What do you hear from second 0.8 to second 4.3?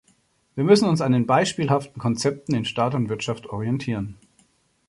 uns an beispielhaften Konzepten in Staat und Wirtschaft orientieren.